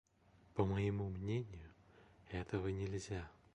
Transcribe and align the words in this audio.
По 0.55 0.65
моему 0.65 1.09
мнению, 1.09 1.75
этого 2.31 2.69
нельзя. 2.69 3.29